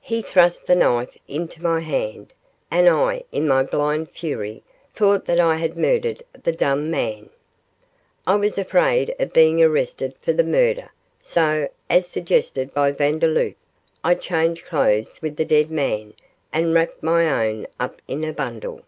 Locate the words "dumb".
6.52-6.88